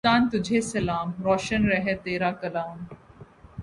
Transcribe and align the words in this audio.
پاکستان 0.03 0.27
تجھے 0.29 0.59
سلام۔ 0.61 1.11
روشن 1.23 1.65
رہے 1.65 1.95
تیرا 2.03 2.31
کلام 2.33 2.77